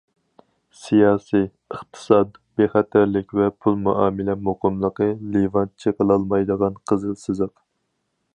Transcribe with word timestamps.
سىياسىي، 0.83 1.43
ئىقتىساد، 1.75 2.39
بىخەتەرلىك 2.61 3.37
ۋە 3.41 3.51
پۇل 3.67 3.77
مۇئامىلە 3.83 4.37
مۇقىملىقى 4.49 5.11
لىۋان 5.37 5.73
چېقىلالمايدىغان 5.85 6.83
قىزىل 6.93 7.17
سىزىق. 7.27 7.55